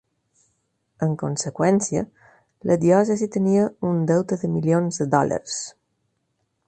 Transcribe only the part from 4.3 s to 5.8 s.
de milions de dòlars.